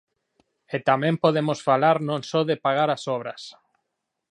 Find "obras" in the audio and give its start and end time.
3.17-3.41